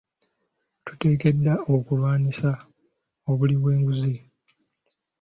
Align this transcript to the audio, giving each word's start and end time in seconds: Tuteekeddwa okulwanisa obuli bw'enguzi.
Tuteekeddwa 0.85 1.53
okulwanisa 1.73 2.51
obuli 3.29 3.55
bw'enguzi. 3.61 4.15